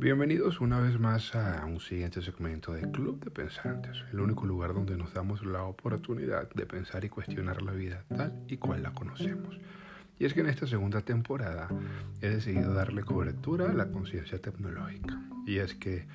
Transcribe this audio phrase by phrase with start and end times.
[0.00, 4.72] Bienvenidos una vez más a un siguiente segmento de Club de Pensantes, el único lugar
[4.72, 8.94] donde nos damos la oportunidad de pensar y cuestionar la vida tal y cual la
[8.94, 9.60] conocemos.
[10.18, 11.68] Y es que en esta segunda temporada
[12.22, 15.20] he decidido darle cobertura a la conciencia tecnológica.
[15.46, 16.06] Y es que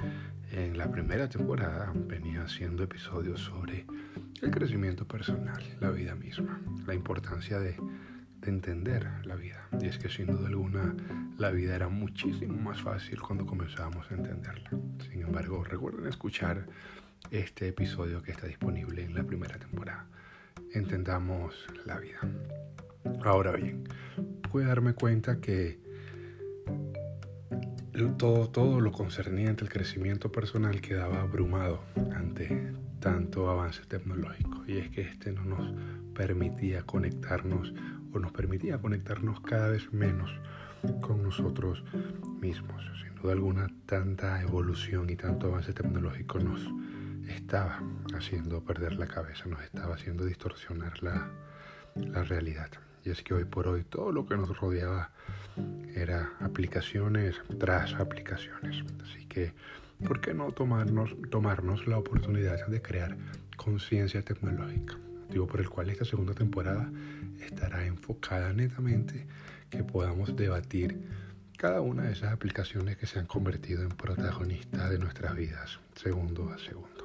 [0.52, 3.86] en la primera temporada venía haciendo episodios sobre
[4.42, 7.78] el crecimiento personal, la vida misma, la importancia de
[8.50, 9.68] entender la vida.
[9.82, 10.96] Y es que sin duda alguna
[11.38, 14.70] la vida era muchísimo más fácil cuando comenzábamos a entenderla.
[15.10, 16.66] Sin embargo, recuerden escuchar
[17.32, 20.08] este episodio que está disponible en la primera temporada.
[20.74, 22.20] Entendamos la vida.
[23.24, 23.84] Ahora bien,
[24.52, 25.80] pude darme cuenta que
[28.18, 34.64] todo, todo lo concerniente al crecimiento personal quedaba abrumado ante tanto avance tecnológico.
[34.68, 35.74] Y es que este no nos
[36.14, 37.74] permitía conectarnos
[38.20, 40.32] nos permitía conectarnos cada vez menos
[41.02, 41.84] con nosotros
[42.40, 42.84] mismos.
[43.02, 46.62] Sin duda alguna, tanta evolución y tanto avance tecnológico nos
[47.30, 47.82] estaba
[48.14, 51.30] haciendo perder la cabeza, nos estaba haciendo distorsionar la,
[51.96, 52.70] la realidad.
[53.04, 55.12] Y es que hoy por hoy todo lo que nos rodeaba
[55.96, 58.84] era aplicaciones tras aplicaciones.
[59.04, 59.54] Así que,
[60.06, 63.16] ¿por qué no tomarnos, tomarnos la oportunidad de crear
[63.56, 64.98] conciencia tecnológica?
[65.28, 66.90] Motivo por el cual esta segunda temporada
[67.42, 69.26] estará enfocada netamente
[69.70, 71.00] que podamos debatir
[71.58, 76.50] cada una de esas aplicaciones que se han convertido en protagonistas de nuestras vidas, segundo
[76.50, 76.96] a segundo.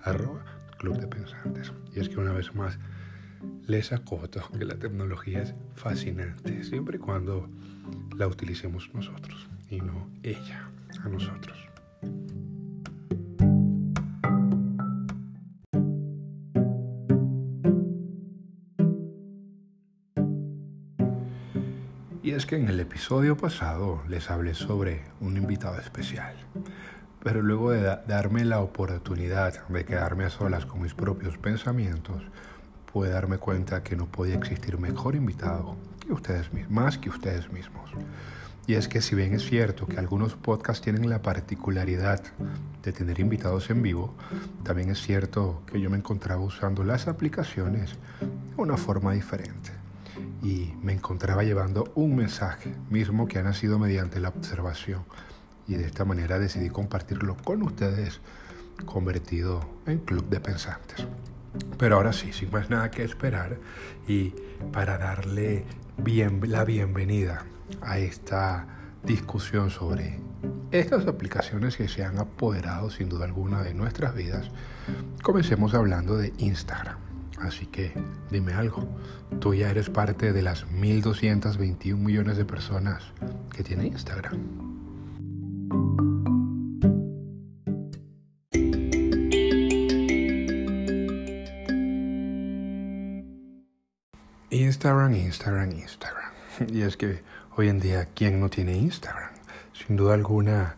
[0.03, 0.45] arroba
[0.79, 1.73] Club de Pensantes.
[1.95, 2.79] Y es que una vez más
[3.67, 7.49] les acoto que la tecnología es fascinante, siempre y cuando
[8.17, 10.71] la utilicemos nosotros y no ella
[11.03, 11.57] a nosotros.
[22.23, 26.35] Y es que en el episodio pasado les hablé sobre un invitado especial.
[27.27, 32.23] Pero luego de darme la oportunidad de quedarme a solas con mis propios pensamientos,
[32.93, 37.53] pude darme cuenta que no podía existir mejor invitado que ustedes mismos, más que ustedes
[37.53, 37.91] mismos.
[38.69, 42.23] Y es que si bien es cierto que algunos podcasts tienen la particularidad
[42.85, 44.15] de tener invitados en vivo,
[44.63, 49.73] también es cierto que yo me encontraba usando las aplicaciones de una forma diferente.
[50.45, 55.03] Y me encontraba llevando un mensaje mismo que ha nacido mediante la observación
[55.69, 58.21] y de esta manera decidí compartirlo con ustedes
[58.85, 61.07] convertido en club de pensantes.
[61.79, 63.59] Pero ahora sí, sin más nada que esperar
[64.07, 64.35] y
[64.73, 65.65] para darle
[65.97, 67.47] bien, la bienvenida
[67.81, 68.67] a esta
[69.03, 70.19] discusión sobre
[70.71, 74.51] estas aplicaciones que se han apoderado sin duda alguna de nuestras vidas,
[75.23, 76.99] comencemos hablando de Instagram.
[77.41, 77.93] Así que
[78.31, 78.89] dime algo,
[79.41, 83.05] tú ya eres parte de las 1.221 millones de personas
[83.55, 84.86] que tiene Instagram.
[94.87, 96.33] Instagram, Instagram, Instagram.
[96.69, 97.23] Y es que
[97.57, 99.33] hoy en día, ¿quién no tiene Instagram?
[99.73, 100.77] Sin duda alguna,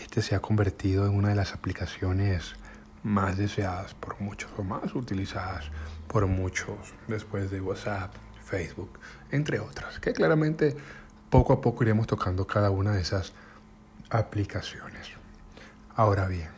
[0.00, 2.54] este se ha convertido en una de las aplicaciones
[3.02, 5.70] más deseadas por muchos o más utilizadas
[6.06, 8.14] por muchos después de WhatsApp,
[8.44, 9.00] Facebook,
[9.30, 10.76] entre otras, que claramente
[11.28, 13.32] poco a poco iremos tocando cada una de esas
[14.12, 15.08] aplicaciones.
[15.94, 16.48] Ahora bien,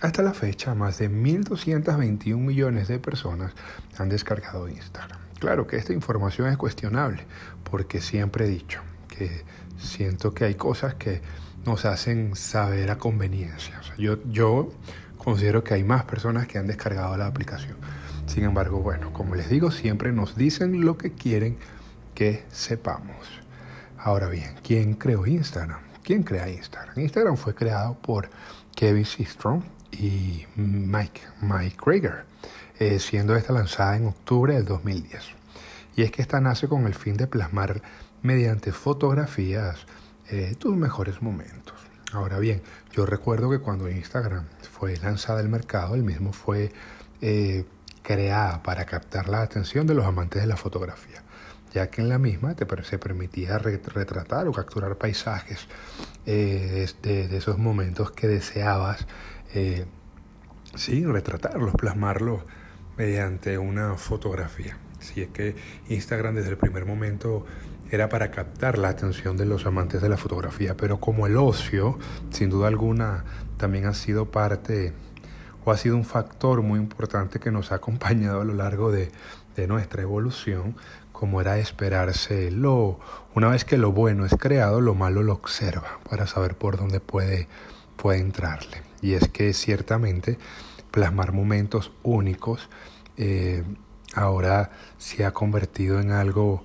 [0.00, 3.52] hasta la fecha más de 1.221 millones de personas
[3.98, 5.18] han descargado Instagram.
[5.38, 7.24] Claro que esta información es cuestionable,
[7.70, 9.44] porque siempre he dicho que
[9.78, 11.20] siento que hay cosas que
[11.66, 13.80] nos hacen saber a conveniencia.
[13.96, 14.72] yo, yo
[15.18, 17.76] considero que hay más personas que han descargado la aplicación.
[18.26, 21.56] Sin embargo, bueno, como les digo, siempre nos dicen lo que quieren
[22.14, 23.40] que sepamos.
[23.98, 25.93] Ahora bien, ¿quién creó Instagram?
[26.04, 27.00] ¿Quién crea Instagram?
[27.00, 28.28] Instagram fue creado por
[28.76, 32.24] Kevin Systrom y Mike, Mike Krager.
[32.80, 35.22] Eh, siendo esta lanzada en octubre del 2010.
[35.94, 37.80] Y es que esta nace con el fin de plasmar
[38.20, 39.86] mediante fotografías
[40.28, 41.74] eh, tus mejores momentos.
[42.12, 42.62] Ahora bien,
[42.92, 46.72] yo recuerdo que cuando Instagram fue lanzada al mercado, el mismo fue
[47.20, 47.64] eh,
[48.02, 51.22] creada para captar la atención de los amantes de la fotografía,
[51.74, 55.66] ya que en la misma te, se permitía retratar o capturar paisajes
[56.24, 59.06] de, de, esos momentos que deseabas,
[60.76, 62.42] sí, retratarlos, plasmarlos
[62.96, 64.78] mediante una fotografía.
[65.00, 65.56] Si es que
[65.88, 67.44] Instagram desde el primer momento
[67.90, 71.98] era para captar la atención de los amantes de la fotografía, pero como el ocio,
[72.30, 73.24] sin duda alguna,
[73.56, 74.92] también ha sido parte
[75.64, 79.10] o ha sido un factor muy importante que nos ha acompañado a lo largo de
[79.66, 80.76] nuestra evolución,
[81.14, 82.98] como era esperarse, lo,
[83.36, 86.98] una vez que lo bueno es creado, lo malo lo observa para saber por dónde
[86.98, 87.46] puede,
[87.96, 88.82] puede entrarle.
[89.00, 90.38] Y es que ciertamente
[90.90, 92.68] plasmar momentos únicos
[93.16, 93.62] eh,
[94.16, 96.64] ahora se ha convertido en algo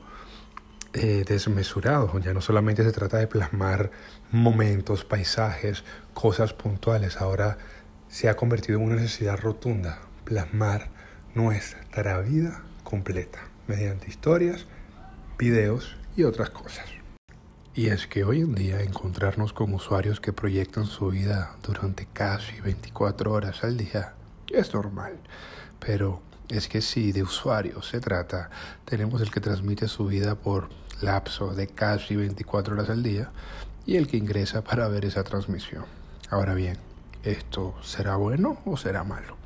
[0.93, 2.17] eh, desmesurado.
[2.19, 3.91] Ya no solamente se trata de plasmar
[4.31, 5.83] momentos, paisajes,
[6.15, 7.59] cosas puntuales, ahora
[8.07, 10.89] se ha convertido en una necesidad rotunda, plasmar
[11.35, 14.65] nuestra vida completa mediante historias,
[15.37, 16.85] videos y otras cosas.
[17.75, 22.59] Y es que hoy en día encontrarnos con usuarios que proyectan su vida durante casi
[22.59, 24.15] 24 horas al día
[24.51, 25.19] es normal,
[25.79, 28.49] pero es que si de usuarios se trata,
[28.85, 30.69] tenemos el que transmite su vida por
[30.99, 33.29] lapso de casi 24 horas al día
[33.85, 35.85] y el que ingresa para ver esa transmisión.
[36.31, 36.77] Ahora bien,
[37.23, 39.37] ¿esto será bueno o será malo?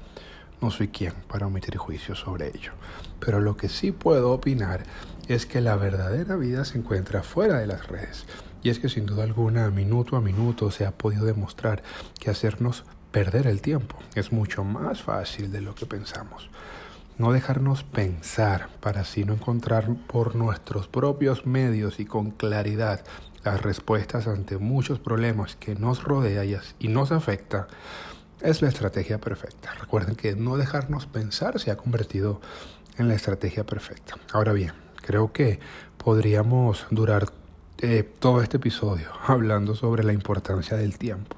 [0.64, 2.72] No soy quien para omitir juicios sobre ello,
[3.20, 4.84] pero lo que sí puedo opinar
[5.28, 8.26] es que la verdadera vida se encuentra fuera de las redes.
[8.62, 11.84] Y es que sin duda alguna, minuto a minuto, se ha podido demostrar
[12.18, 16.50] que hacernos perder el tiempo es mucho más fácil de lo que pensamos.
[17.18, 23.04] No dejarnos pensar para así no encontrar por nuestros propios medios y con claridad
[23.44, 27.68] las respuestas ante muchos problemas que nos rodean y nos afecta
[28.44, 29.74] es la estrategia perfecta.
[29.80, 32.42] Recuerden que no dejarnos pensar se ha convertido
[32.98, 34.16] en la estrategia perfecta.
[34.34, 35.60] Ahora bien, creo que
[35.98, 37.30] podríamos durar
[37.80, 41.38] eh, todo este episodio hablando sobre la importancia del tiempo,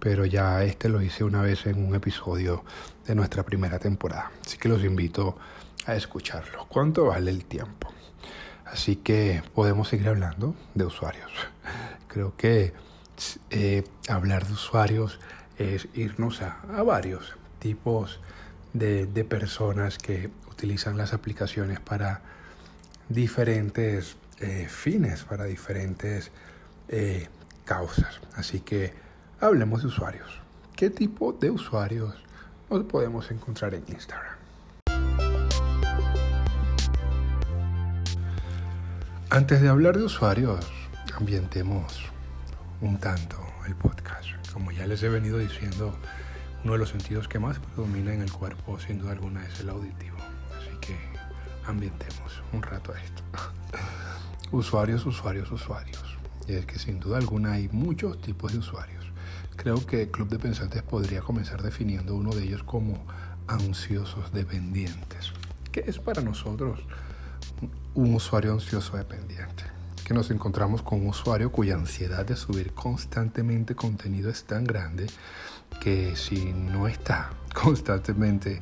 [0.00, 2.64] pero ya este lo hice una vez en un episodio
[3.06, 5.38] de nuestra primera temporada, así que los invito
[5.86, 6.66] a escucharlo.
[6.68, 7.92] ¿Cuánto vale el tiempo?
[8.66, 11.30] Así que podemos seguir hablando de usuarios.
[12.08, 12.72] Creo que
[13.50, 15.20] eh, hablar de usuarios
[15.62, 18.20] es irnos a, varios tipos
[18.72, 22.20] de, personas que utilizan las aplicaciones para
[23.08, 26.30] diferentes eh, fines, para diferentes
[26.88, 27.28] eh,
[27.64, 28.20] causas.
[28.34, 28.92] Así que
[29.40, 30.40] hablemos de usuarios.
[30.76, 32.14] ¿Qué tipo de usuarios
[32.70, 34.36] nos podemos encontrar en Instagram?
[39.30, 40.66] Antes de hablar de usuarios,
[41.16, 42.04] ambientemos
[42.82, 44.41] un tanto el podcast.
[44.52, 45.94] Como ya les he venido diciendo,
[46.64, 49.70] uno de los sentidos que más predomina en el cuerpo, sin duda alguna, es el
[49.70, 50.16] auditivo.
[50.58, 50.96] Así que
[51.66, 53.22] ambientemos un rato a esto.
[54.52, 56.18] usuarios, usuarios, usuarios.
[56.46, 59.04] Y es que sin duda alguna hay muchos tipos de usuarios.
[59.56, 63.04] Creo que Club de Pensantes podría comenzar definiendo uno de ellos como
[63.46, 65.32] ansiosos dependientes.
[65.70, 66.80] ¿Qué es para nosotros
[67.94, 69.64] un usuario ansioso dependiente?
[70.04, 75.06] Que nos encontramos con un usuario cuya ansiedad de subir constantemente contenido es tan grande
[75.80, 78.60] que si no está constantemente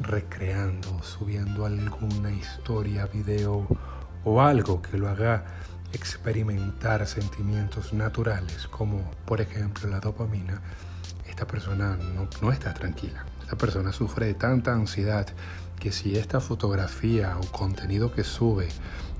[0.00, 3.66] recreando, subiendo alguna historia, video
[4.24, 5.44] o algo que lo haga
[5.92, 10.60] experimentar sentimientos naturales, como por ejemplo la dopamina,
[11.26, 13.24] esta persona no, no está tranquila.
[13.42, 15.28] Esta persona sufre de tanta ansiedad
[15.86, 18.66] que si esta fotografía o contenido que sube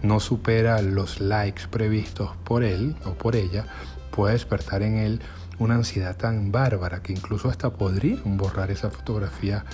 [0.02, 3.66] no supera los likes previstos por él o por ella,
[4.10, 5.20] puede despertar en él
[5.60, 9.64] una ansiedad tan bárbara que incluso hasta podría borrar esa fotografía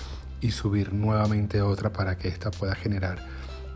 [0.43, 3.27] y subir nuevamente otra para que ésta pueda generar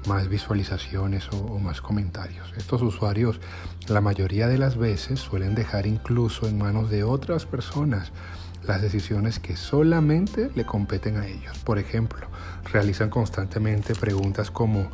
[0.06, 2.52] más visualizaciones o, más comentarios.
[2.58, 3.40] Estos usuarios
[3.88, 8.12] la mayoría de las veces suelen dejar incluso en manos de otras personas
[8.66, 11.58] las decisiones que solamente le competen a ellos.
[11.58, 12.28] Por ejemplo,
[12.72, 14.90] realizan constantemente preguntas como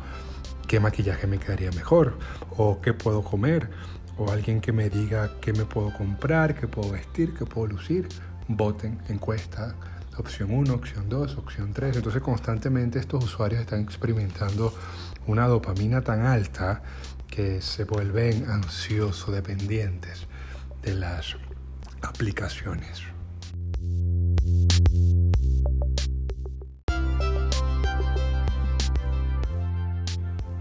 [0.67, 2.17] qué maquillaje me quedaría mejor
[2.57, 3.69] o qué puedo comer
[4.17, 8.07] o alguien que me diga qué me puedo comprar, qué puedo vestir, qué puedo lucir.
[8.47, 9.75] Voten, encuesta,
[10.17, 11.97] opción 1, opción 2, opción 3.
[11.97, 14.73] Entonces constantemente estos usuarios están experimentando
[15.27, 16.83] una dopamina tan alta
[17.27, 20.27] que se vuelven ansioso dependientes
[20.83, 21.37] de las
[22.01, 23.12] aplicaciones.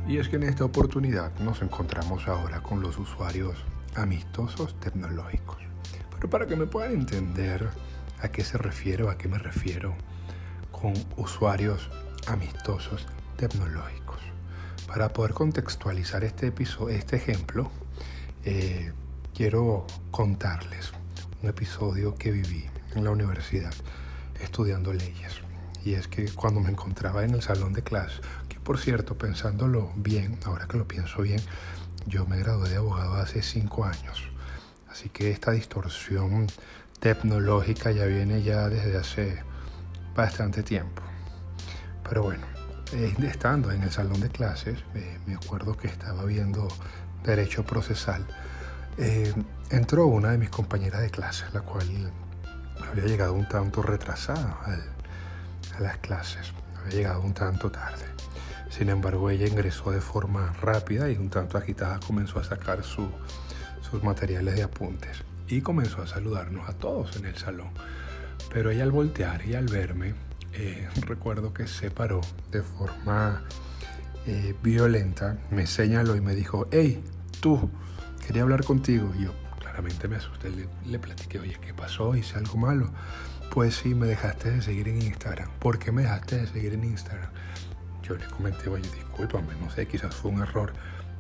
[0.06, 5.58] Y es que en esta oportunidad nos encontramos ahora con los usuarios amistosos tecnológicos.
[6.14, 7.68] Pero para que me puedan entender
[8.20, 9.94] a qué se refiere o a qué me refiero
[10.70, 11.88] con usuarios
[12.26, 13.06] amistosos
[13.36, 14.18] tecnológicos.
[14.86, 17.70] Para poder contextualizar este, episodio, este ejemplo,
[18.44, 18.92] eh,
[19.34, 20.92] quiero contarles
[21.42, 23.72] un episodio que viví en la universidad
[24.40, 25.40] estudiando leyes.
[25.84, 28.20] y es que cuando me encontraba en el salón de clase,
[28.64, 31.40] por cierto, pensándolo bien, ahora que lo pienso bien,
[32.06, 34.24] yo me gradué de abogado hace cinco años,
[34.90, 36.46] así que esta distorsión
[37.00, 39.42] tecnológica ya viene ya desde hace
[40.14, 41.02] bastante tiempo.
[42.08, 42.44] Pero bueno,
[43.22, 46.68] estando en el salón de clases, eh, me acuerdo que estaba viendo
[47.24, 48.26] derecho procesal,
[48.98, 49.32] eh,
[49.70, 51.88] entró una de mis compañeras de clase, la cual
[52.90, 54.58] había llegado un tanto retrasada
[55.74, 58.04] a las clases, había llegado un tanto tarde.
[58.72, 63.12] Sin embargo, ella ingresó de forma rápida y un tanto agitada comenzó a sacar sus
[64.02, 67.68] materiales de apuntes y comenzó a saludarnos a todos en el salón.
[68.50, 70.14] Pero ella al voltear y al verme,
[70.54, 73.42] eh, recuerdo que se paró de forma
[74.26, 77.04] eh, violenta, me señaló y me dijo, hey,
[77.40, 77.68] tú,
[78.26, 79.12] quería hablar contigo.
[79.18, 82.16] Y yo claramente me asusté, le, le platiqué, oye, ¿qué pasó?
[82.16, 82.88] ¿Hice algo malo?
[83.50, 85.50] Pues sí, me dejaste de seguir en Instagram.
[85.58, 87.28] ¿Por qué me dejaste de seguir en Instagram?
[88.02, 90.72] Yo le comenté, oye, discúlpame, no sé, quizás fue un error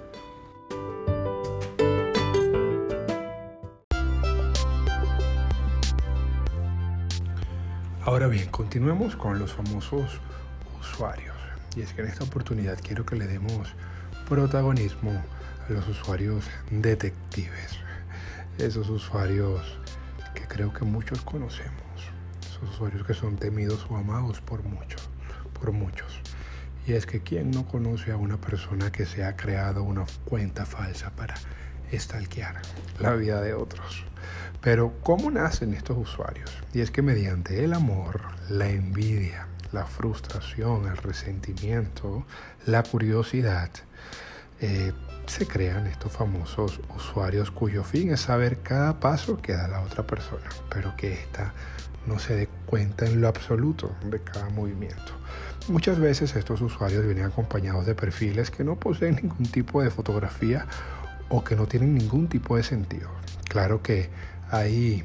[8.05, 10.21] Ahora bien, continuemos con los famosos
[11.77, 13.75] Y es que en esta oportunidad quiero que le demos
[14.29, 15.11] protagonismo
[15.69, 17.81] a los usuarios detectives.
[18.59, 19.77] Esos usuarios
[20.35, 21.73] que creo que muchos conocemos.
[22.43, 25.09] Esos usuarios que son temidos o amados por muchos.
[25.61, 26.21] Por muchos.
[26.87, 30.65] Y es que ¿quién no conoce a una persona que se ha creado una cuenta
[30.65, 31.35] falsa para
[31.91, 32.63] estalquear
[33.01, 34.05] la vida de otros?
[34.61, 36.53] Pero ¿cómo nacen estos usuarios?
[36.73, 42.25] Y es que mediante el amor, la envidia, la frustración, el resentimiento,
[42.65, 43.71] la curiosidad,
[44.61, 44.93] eh,
[45.27, 50.07] se crean estos famosos usuarios cuyo fin es saber cada paso que da la otra
[50.07, 51.53] persona, pero que ésta
[52.07, 55.13] no se dé cuenta en lo absoluto de cada movimiento.
[55.69, 60.67] Muchas veces estos usuarios vienen acompañados de perfiles que no poseen ningún tipo de fotografía
[61.31, 63.09] o que no tienen ningún tipo de sentido.
[63.49, 64.11] Claro que
[64.51, 65.05] hay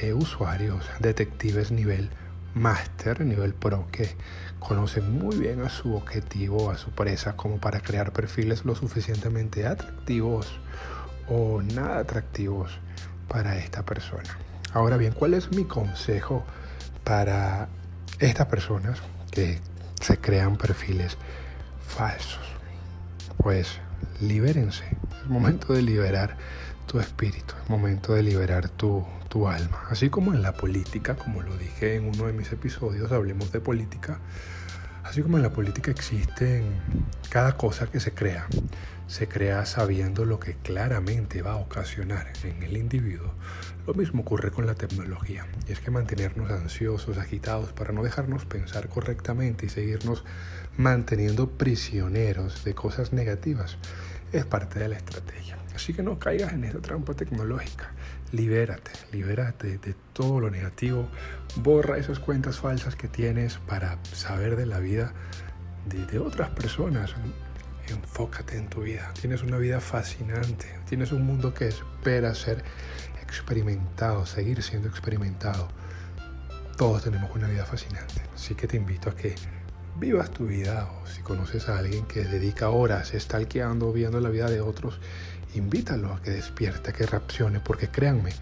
[0.00, 2.10] eh, usuarios, detectives nivel
[2.54, 4.16] máster, nivel pro, que
[4.58, 9.66] conocen muy bien a su objetivo, a su presa, como para crear perfiles lo suficientemente
[9.66, 10.46] atractivos
[11.28, 12.78] o nada atractivos
[13.28, 14.38] para esta persona.
[14.72, 16.44] Ahora bien, ¿cuál es mi consejo
[17.04, 17.68] para
[18.18, 19.60] estas personas que
[20.00, 21.16] se crean perfiles
[21.86, 22.44] falsos?
[23.38, 23.80] Pues
[24.20, 24.84] libérense.
[25.22, 26.36] Es momento de liberar
[26.92, 29.82] tu espíritu, es momento de liberar tu, tu alma.
[29.88, 33.60] Así como en la política, como lo dije en uno de mis episodios, hablemos de
[33.60, 34.18] política.
[35.02, 36.64] Así como en la política existen
[37.30, 38.46] cada cosa que se crea,
[39.06, 43.32] se crea sabiendo lo que claramente va a ocasionar en el individuo.
[43.86, 48.44] Lo mismo ocurre con la tecnología, y es que mantenernos ansiosos, agitados, para no dejarnos
[48.44, 50.24] pensar correctamente y seguirnos
[50.76, 53.78] manteniendo prisioneros de cosas negativas,
[54.32, 55.58] es parte de la estrategia.
[55.74, 57.92] Así que no caigas en esa trampa tecnológica
[58.32, 61.06] libérate, libérate de todo lo negativo,
[61.56, 65.12] borra esas cuentas falsas que tienes para saber de la vida
[65.86, 67.14] de, otras personas.
[67.88, 69.12] enfócate en tu vida.
[69.20, 72.64] Tienes una vida fascinante, tienes un mundo que espera ser
[73.22, 75.68] experimentado, seguir siendo experimentado.
[76.78, 79.34] Todos tenemos una vida fascinante, así que te invito a que
[79.98, 84.48] vivas tu vida o si conoces a alguien que dedica horas stalkeando, viendo la vida
[84.48, 85.00] de otros,
[85.54, 88.32] invítalo a que despierte, a que reaccione, porque créanme,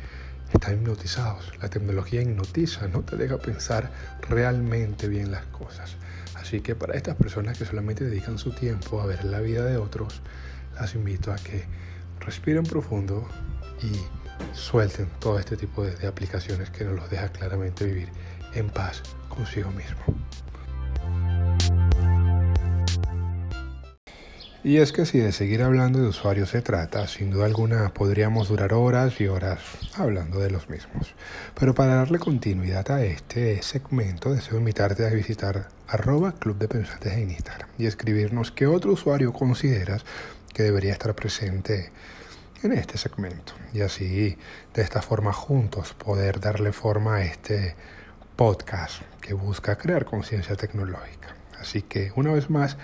[0.52, 1.52] están hipnotizados.
[1.60, 3.90] La tecnología hipnotiza, no te deja pensar
[4.28, 5.96] realmente bien las cosas.
[6.34, 9.76] Así que para estas personas que solamente dedican su tiempo a ver la vida de
[9.76, 10.22] otros,
[10.74, 11.64] las invito a que
[12.20, 13.28] respiren profundo
[13.82, 18.08] y suelten todo este tipo de, aplicaciones que nos los deja claramente vivir
[18.54, 20.19] en paz consigo mismo.
[24.62, 28.48] Y es que si de seguir hablando de usuarios se trata, sin duda alguna podríamos
[28.48, 29.60] durar horas y horas
[29.96, 31.14] hablando de los mismos.
[31.58, 37.14] Pero para darle continuidad a este segmento, deseo invitarte a visitar arroba Club de Pensantes
[37.14, 40.04] en Instagram y escribirnos qué otro usuario consideras
[40.52, 41.90] que debería estar presente
[42.62, 43.54] en este segmento.
[43.72, 44.36] Y así,
[44.74, 47.76] de esta forma, juntos poder darle forma a este
[48.36, 51.34] podcast que busca crear conciencia tecnológica.
[51.58, 52.76] Así que, una vez más,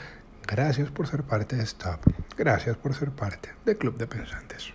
[0.47, 2.01] Gracias por ser parte de Stop.
[2.37, 4.73] Gracias por ser parte del Club de Pensantes.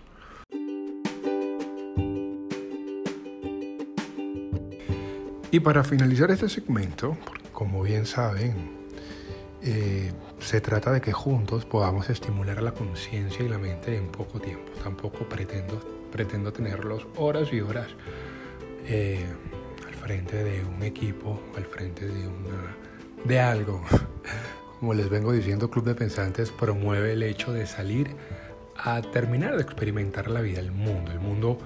[5.50, 7.18] Y para finalizar este segmento,
[7.54, 8.90] como bien saben,
[9.62, 14.42] eh, se trata de que juntos podamos estimular la conciencia y la mente en poco
[14.42, 14.74] tiempo.
[14.84, 15.80] Tampoco pretendo,
[16.12, 17.88] pretendo tenerlos horas y horas
[18.88, 19.26] eh,
[19.88, 22.76] al frente de un equipo, al frente de, una,
[23.24, 23.82] de algo.
[24.82, 28.16] como les vengo diciendo, Club de Pensantes promueve el hecho de salir
[28.76, 31.12] a terminar de experimentar la vida, el mundo.
[31.12, 31.60] El mundo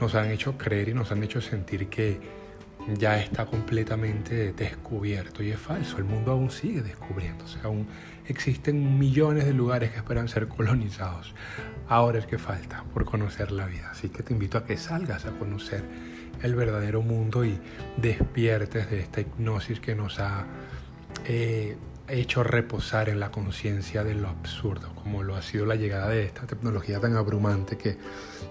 [0.00, 2.18] nos han hecho creer y nos han hecho sentir que
[2.96, 5.98] ya está completamente descubierto y es falso.
[5.98, 7.86] El mundo aún sigue descubriéndose, aún
[8.26, 11.34] existen millones de lugares que esperan ser colonizados.
[11.90, 13.90] Ahora es que falta por conocer la vida.
[13.90, 15.84] Así que te invito a que salgas a conocer
[16.42, 17.58] el verdadero mundo y
[17.98, 20.46] despiertes de esta hipnosis que nos ha
[21.26, 21.76] eh,
[22.08, 26.24] hecho reposar en la conciencia de lo absurdo, como lo ha sido la llegada de
[26.24, 27.96] esta tecnología tan abrumante que,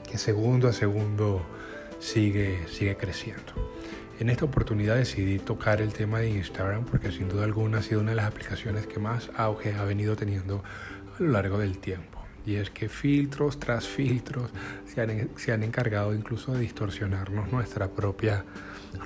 [0.10, 1.46] que segundo a segundo
[2.00, 3.54] sigue, sigue creciendo.
[4.20, 8.02] En esta oportunidad decidí tocar el tema de Instagram porque sin duda alguna ha sido
[8.02, 10.64] una de las aplicaciones que más auge ha venido teniendo
[11.18, 12.22] a lo largo del tiempo.
[12.46, 14.52] Y es que filtros tras filtros
[14.86, 18.46] se han, se han encargado incluso de distorsionarnos nuestra propia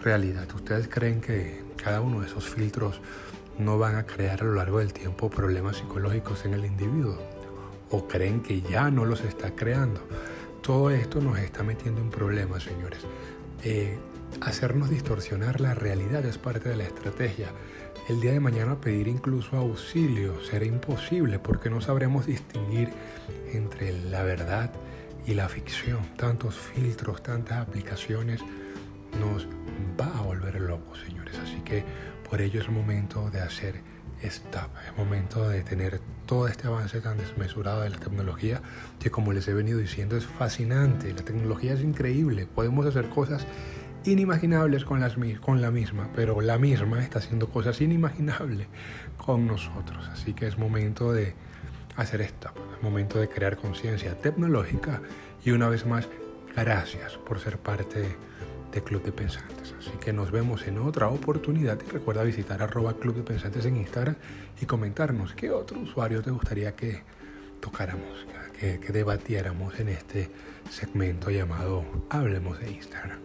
[0.03, 0.47] realidad.
[0.53, 2.99] ¿Ustedes creen que cada uno de esos filtros
[3.57, 7.17] no van a crear a lo largo del tiempo problemas psicológicos en el individuo
[7.91, 10.01] o creen que ya no los está creando.
[10.61, 12.99] Todo esto nos está metiendo en problemas, señores.
[13.63, 13.97] Eh,
[14.41, 17.49] hacernos distorsionar la realidad es parte de la estrategia.
[18.09, 22.89] El día de mañana pedir incluso auxilio será imposible porque no sabremos distinguir
[23.53, 24.71] entre la verdad
[25.25, 25.99] y la ficción.
[26.17, 28.41] Tantos filtros, tantas aplicaciones
[29.19, 29.47] nos
[29.99, 31.37] va a volver locos, señores.
[31.39, 31.83] Así que
[32.29, 33.81] por ello es momento de hacer
[34.21, 38.61] stop, es momento de tener todo este avance tan desmesurado de la tecnología
[38.99, 43.45] que como les he venido diciendo es fascinante, la tecnología es increíble, podemos hacer cosas
[44.05, 45.01] inimaginables con,
[45.41, 48.67] con la misma, pero la misma está haciendo cosas inimaginables
[49.17, 51.33] con nosotros, así que es momento de
[51.95, 55.01] hacer stop, es momento de crear conciencia tecnológica
[55.43, 56.07] y una vez más,
[56.55, 58.15] gracias por ser parte
[58.75, 59.73] de Club de Pensantes.
[59.79, 63.77] Así que nos vemos en otra oportunidad y recuerda visitar arroba Club de Pensantes en
[63.77, 64.17] Instagram
[64.61, 67.01] y comentarnos qué otro usuario te gustaría que
[67.61, 68.27] tocáramos,
[68.59, 70.29] que, que debatiéramos en este
[70.69, 73.19] segmento llamado Hablemos de Instagram.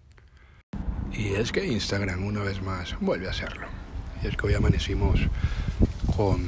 [1.12, 3.68] Y es que Instagram una vez más vuelve a hacerlo.
[4.22, 5.18] Y es que hoy amanecimos
[6.14, 6.44] con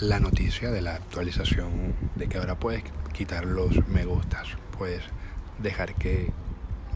[0.00, 4.48] la noticia de la actualización de que ahora puedes quitar los me gustas,
[4.78, 5.02] puedes
[5.58, 6.32] dejar que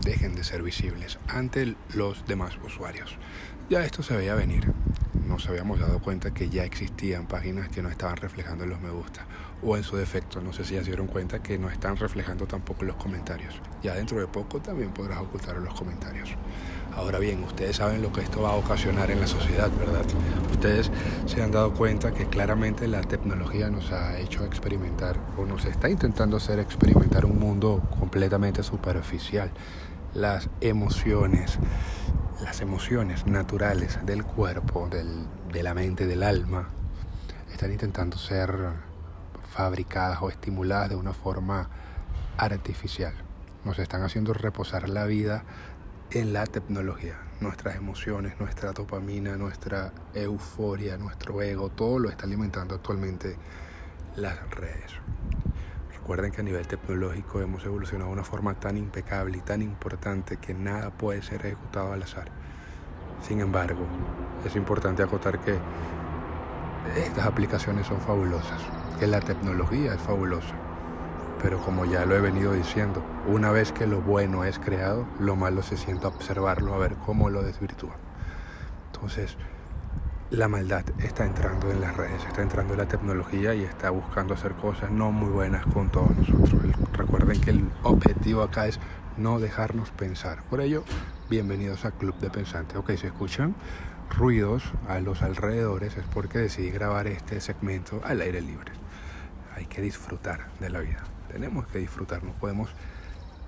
[0.04, 3.16] dejen de ser visibles ante los demás usuarios.
[3.70, 4.72] Ya esto se veía venir.
[5.26, 9.24] Nos habíamos dado cuenta que ya existían páginas que no estaban reflejando los me gusta.
[9.62, 12.46] O en su defecto, no sé si ya se dieron cuenta que no están reflejando
[12.46, 13.54] tampoco los comentarios.
[13.82, 16.30] Ya dentro de poco también podrás ocultar los comentarios.
[16.94, 20.04] Ahora bien, ustedes saben lo que esto va a ocasionar en la sociedad, ¿verdad?
[20.50, 20.90] Ustedes
[21.26, 25.88] se han dado cuenta que claramente la tecnología nos ha hecho experimentar o nos está
[25.88, 29.50] intentando hacer experimentar un mundo completamente superficial.
[30.14, 31.58] Las emociones,
[32.42, 36.68] las emociones naturales del cuerpo, del, de la mente, del alma,
[37.52, 38.52] están intentando ser
[39.52, 41.68] fabricadas o estimuladas de una forma
[42.36, 43.14] artificial.
[43.64, 45.44] Nos están haciendo reposar la vida
[46.10, 47.18] en la tecnología.
[47.40, 53.36] Nuestras emociones, nuestra dopamina, nuestra euforia, nuestro ego, todo lo está alimentando actualmente
[54.16, 54.92] las redes.
[56.02, 60.36] Recuerden que a nivel tecnológico hemos evolucionado de una forma tan impecable y tan importante
[60.36, 62.26] que nada puede ser ejecutado al azar.
[63.22, 63.86] Sin embargo,
[64.44, 65.56] es importante acotar que
[66.96, 68.60] estas aplicaciones son fabulosas,
[68.98, 70.56] que la tecnología es fabulosa
[71.42, 75.34] pero como ya lo he venido diciendo, una vez que lo bueno es creado, lo
[75.34, 77.96] malo se sienta a observarlo, a ver cómo lo desvirtúa.
[78.92, 79.36] Entonces,
[80.32, 84.32] la maldad está entrando en las redes, está entrando en la tecnología y está buscando
[84.32, 86.62] hacer cosas no muy buenas con todos nosotros.
[86.94, 88.80] Recuerden que el objetivo acá es
[89.18, 90.42] no dejarnos pensar.
[90.44, 90.84] Por ello,
[91.28, 92.78] bienvenidos a Club de Pensantes.
[92.78, 93.54] Ok, si escuchan
[94.16, 98.72] ruidos a los alrededores es porque decidí grabar este segmento al aire libre.
[99.54, 101.04] Hay que disfrutar de la vida.
[101.30, 102.70] Tenemos que disfrutar, no podemos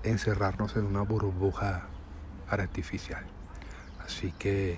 [0.03, 1.87] encerrarnos en una burbuja
[2.47, 3.25] artificial.
[4.05, 4.77] Así que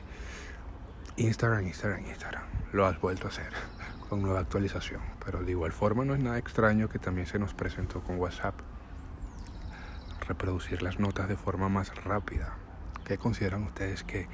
[1.18, 3.52] Instagram, Instagram, Instagram, lo has vuelto a hacer
[4.10, 5.02] con nueva actualización.
[5.24, 8.56] Pero de igual forma no es nada extraño que también se nos presentó con WhatsApp.
[10.28, 12.54] Reproducir las notas de forma más rápida.
[13.06, 14.28] ¿Qué consideran ustedes que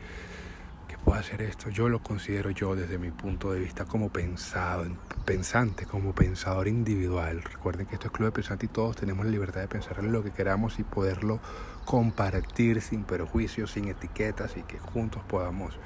[1.04, 1.70] puedo hacer esto.
[1.70, 4.86] Yo lo considero yo desde mi punto de vista como pensado,
[5.26, 7.44] pensante, como pensador individual.
[7.44, 10.12] Recuerden que esto es Club de Pensante y todos tenemos la libertad de pensar en
[10.12, 11.40] lo que queramos y poderlo
[11.86, 15.78] compartir sin perjuicios, sin etiquetas y que juntos podamos,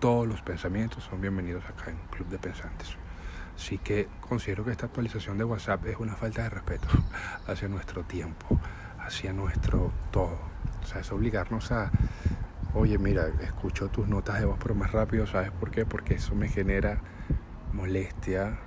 [0.00, 2.96] todos los pensamientos son bienvenidos acá en Club de Pensantes.
[3.54, 6.88] Así que considero que esta actualización de WhatsApp es una falta de respeto
[7.46, 8.58] hacia nuestro tiempo,
[8.98, 10.38] hacia nuestro todo.
[10.82, 11.92] O sea, es obligarnos a
[12.74, 15.84] oye, mira, escucho tus notas de voz pero más rápido, ¿sabes por qué?
[15.84, 16.98] Porque eso me genera
[17.74, 18.58] molestia,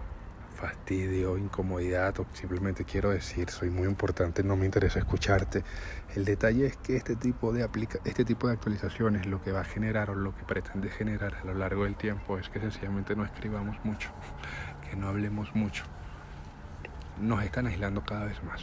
[0.63, 5.61] fastidio, incomodidad o simplemente quiero decir, soy muy importante, no me interesa escucharte.
[6.15, 9.59] El detalle es que este tipo de aplica este tipo de actualizaciones lo que va
[9.59, 13.13] a generar o lo que pretende generar a lo largo del tiempo es que sencillamente
[13.13, 14.09] no escribamos mucho,
[14.89, 15.83] que no hablemos mucho.
[17.19, 18.61] Nos están aislando cada vez más.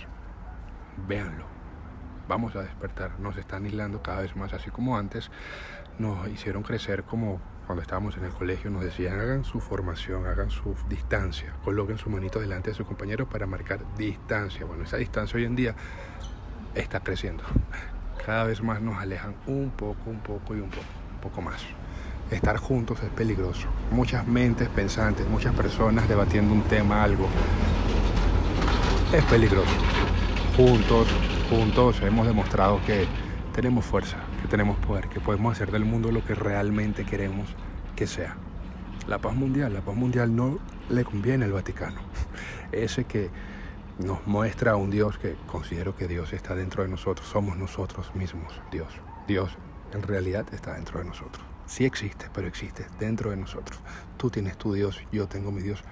[1.06, 1.44] Véanlo
[2.28, 5.32] vamos a despertar, nos están aislando cada vez más, así como antes
[5.98, 10.50] nos hicieron crecer como cuando estábamos en el colegio, nos decían hagan su formación, hagan
[10.50, 14.66] su distancia, coloquen su manito delante de su compañero para marcar distancia.
[14.66, 15.76] Bueno, esa distancia hoy en día
[16.74, 17.44] está creciendo.
[18.26, 21.62] Cada vez más nos alejan un poco, un poco y un poco, un poco más.
[22.32, 23.68] Estar juntos es peligroso.
[23.92, 27.28] Muchas mentes pensantes, muchas personas debatiendo un tema, algo,
[29.12, 29.70] es peligroso.
[30.56, 31.06] Juntos,
[31.48, 33.06] juntos hemos demostrado que
[33.54, 34.16] tenemos fuerza,
[34.50, 37.48] tenemos poder, que podemos hacer del mundo lo que realmente queremos
[37.96, 38.36] que sea.
[39.06, 40.58] La paz mundial, la paz mundial no
[40.90, 42.00] le conviene al Vaticano.
[42.72, 43.30] Ese que
[43.98, 48.14] nos muestra a un Dios que considero que Dios está dentro de nosotros, somos nosotros
[48.14, 48.92] mismos, Dios.
[49.26, 49.56] Dios
[49.92, 51.44] en realidad está dentro de nosotros.
[51.66, 53.78] Sí existe, pero existe dentro de nosotros.
[54.16, 55.84] Tú tienes tu Dios, yo tengo mi Dios,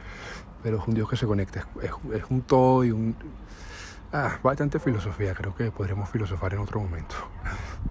[0.63, 3.15] pero es un Dios que se conecta, es, un todo y un
[4.11, 7.15] Ah, bastante filosofía, creo que podremos filosofar en otro momento.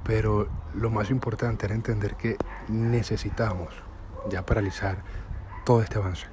[0.03, 2.37] Pero lo más importante era entender que
[2.69, 3.71] necesitamos
[4.27, 4.97] ya paralizar
[5.63, 6.25] todo este avance.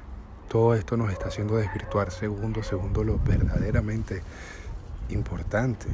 [0.48, 4.22] Todo esto nos está haciendo desvirtuar segundo segundo lo verdaderamente
[5.10, 5.88] importante.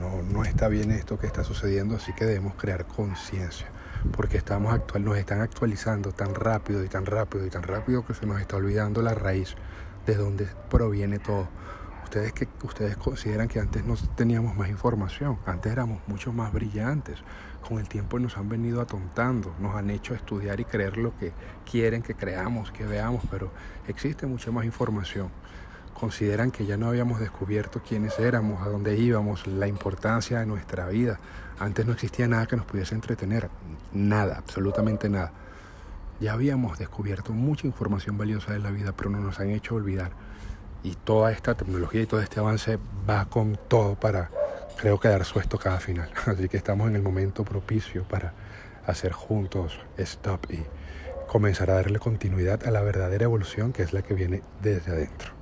[0.00, 3.66] No, no está bien esto que está sucediendo, así que debemos crear conciencia.
[4.16, 8.14] Porque estamos actual, nos están actualizando tan rápido y tan rápido y tan rápido que
[8.14, 9.54] se nos está olvidando la raíz
[10.06, 11.48] de donde proviene todo
[12.04, 17.18] ustedes que ustedes consideran que antes no teníamos más información, antes éramos mucho más brillantes.
[17.66, 21.32] Con el tiempo nos han venido atontando, nos han hecho estudiar y creer lo que
[21.70, 23.50] quieren que creamos, que veamos, pero
[23.86, 25.30] existe mucha más información.
[25.94, 30.88] Consideran que ya no habíamos descubierto quiénes éramos, a dónde íbamos, la importancia de nuestra
[30.88, 31.20] vida.
[31.60, 33.48] Antes no existía nada que nos pudiese entretener,
[33.92, 35.32] nada, absolutamente nada.
[36.18, 40.12] Ya habíamos descubierto mucha información valiosa de la vida, pero no nos han hecho olvidar
[40.82, 44.30] y toda esta tecnología y todo este avance va con todo para,
[44.76, 46.10] creo que dar su cada final.
[46.26, 48.32] Así que estamos en el momento propicio para
[48.86, 50.64] hacer juntos stop y
[51.28, 55.41] comenzar a darle continuidad a la verdadera evolución que es la que viene desde adentro.